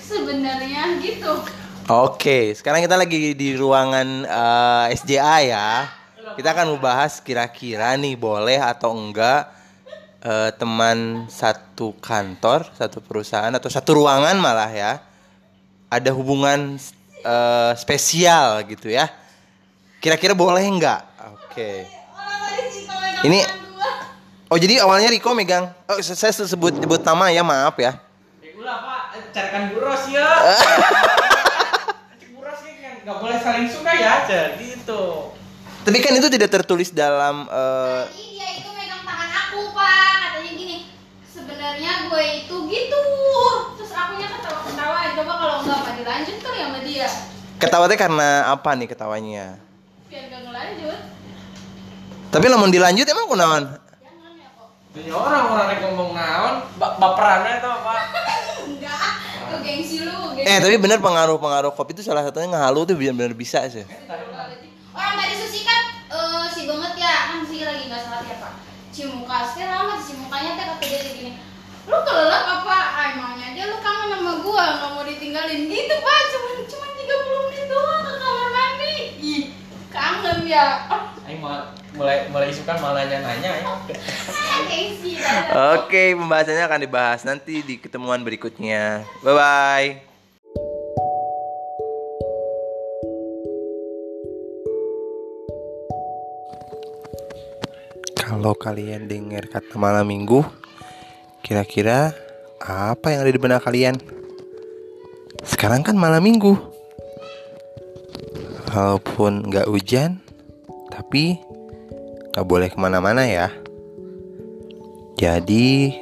[0.00, 1.32] sebenarnya gitu
[1.84, 5.68] Oke, sekarang kita lagi di ruangan eh, SJA ya.
[6.32, 9.52] Kita akan membahas kira-kira nih boleh atau enggak
[10.24, 14.92] eh, teman satu kantor, satu perusahaan atau satu ruangan malah ya
[15.92, 16.80] ada hubungan
[17.20, 19.04] eh, spesial gitu ya.
[20.00, 21.04] Kira-kira boleh enggak?
[21.36, 21.84] Oke.
[23.28, 23.44] Ini
[24.48, 25.68] Oh jadi awalnya Riko megang.
[25.84, 28.03] Oh saya sebut sebut nama ya maaf ya.
[29.30, 30.26] Carikan buros ya.
[32.32, 35.02] buros ya nggak boleh saling suka ya, jadi itu.
[35.80, 39.92] Tapi kan itu tidak tertulis dalam eh, iya itu megang tangan aku pak
[40.24, 40.76] katanya gini
[41.22, 43.02] sebenarnya gue itu gitu
[43.74, 47.08] terus akunya ketawa ketawa coba kalau nggak apa dilanjut kali sama dia
[47.54, 49.46] Ketawanya karena apa nih ketawanya?
[50.06, 51.00] biar gak ngelanjut
[52.28, 53.64] Tapi lamun dilanjut emang kunaon?
[53.94, 57.98] jangan ya kok Ini orang-orang yang ngomong naon, ba baperannya tuh pak.
[58.64, 62.94] enggak itu gengsi lu gengsi Eh tapi bener pengaruh-pengaruh kopi itu salah satunya ngehalu tuh
[63.00, 63.80] bener-bener bisa sih.
[64.94, 67.14] orang tadi Susi kan eh, si banget ya.
[67.32, 68.52] Kan Susi lagi nggak salah ya pak.
[68.92, 71.32] Cimuka sekarang lama si mukanya teh kata dia gini.
[71.88, 72.78] Lu kelelep apa?
[72.92, 75.60] Ah, emangnya aja lu kangen sama gua nggak mau ditinggalin.
[75.64, 76.18] Gitu pak.
[76.28, 78.94] Cuman cuman 30 menit doang ke kamar mandi.
[79.18, 79.42] Ih
[79.88, 80.66] kangen ya.
[81.24, 81.56] Ayo mau
[81.96, 83.72] mulai mulai isukan malah nanya-nanya ya.
[84.68, 85.12] gengsi
[85.78, 89.06] Oke, pembahasannya akan dibahas nanti di ketemuan berikutnya.
[89.22, 90.13] Bye bye.
[98.24, 100.40] Kalau kalian dengar kata malam minggu,
[101.44, 102.16] kira-kira
[102.64, 104.00] apa yang ada di benak kalian?
[105.44, 106.56] Sekarang kan malam minggu.
[108.72, 110.24] Walaupun nggak hujan,
[110.88, 111.36] tapi
[112.32, 113.52] nggak boleh ke mana-mana ya.
[115.20, 115.92] Jadi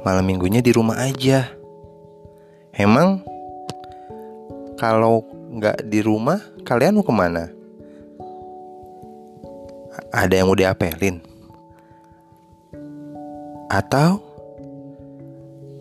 [0.00, 1.44] malam minggunya di rumah aja.
[2.72, 3.20] Emang
[4.80, 5.28] kalau
[5.60, 7.55] nggak di rumah kalian mau ke mana?
[10.12, 11.20] Ada yang mau diapelin?
[13.72, 14.22] Atau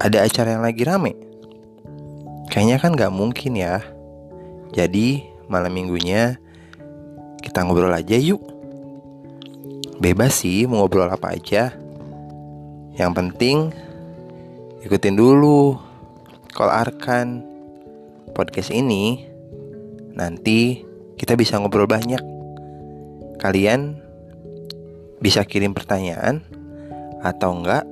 [0.01, 1.13] ada acara yang lagi rame?
[2.51, 3.83] Kayaknya kan nggak mungkin ya.
[4.71, 6.39] Jadi malam minggunya
[7.43, 8.41] kita ngobrol aja yuk.
[9.99, 11.75] Bebas sih mau ngobrol apa aja.
[12.95, 13.57] Yang penting
[14.83, 15.79] ikutin dulu
[16.51, 17.43] call Arkan
[18.35, 19.27] podcast ini.
[20.15, 20.83] Nanti
[21.19, 22.23] kita bisa ngobrol banyak.
[23.39, 24.04] Kalian
[25.19, 26.43] bisa kirim pertanyaan
[27.23, 27.85] atau enggak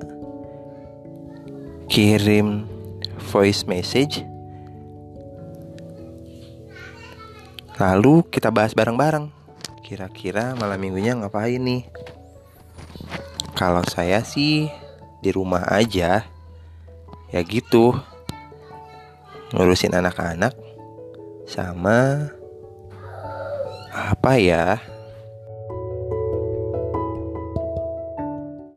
[1.88, 2.68] kirim
[3.32, 4.22] voice message.
[7.82, 9.34] Lalu kita bahas bareng-bareng.
[9.84, 11.84] Kira-kira malam minggunya ngapain nih?
[13.54, 14.70] Kalau saya sih
[15.24, 16.28] di rumah aja
[17.34, 17.96] ya gitu
[19.56, 20.54] ngurusin anak-anak
[21.48, 22.30] sama
[23.94, 24.78] apa ya